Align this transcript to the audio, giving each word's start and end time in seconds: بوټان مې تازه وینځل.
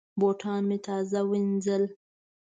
بوټان 0.19 0.61
مې 0.69 0.77
تازه 0.85 1.19
وینځل. 1.29 1.83